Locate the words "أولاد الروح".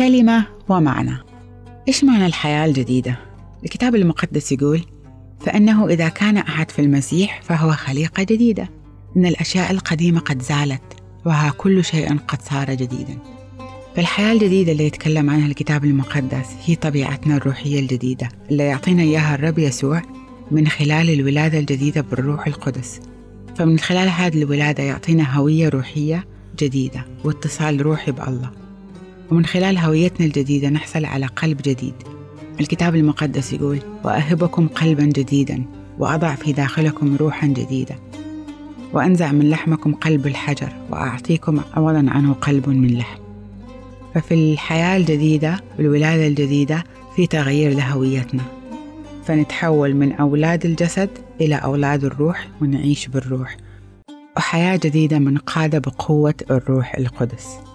51.54-52.48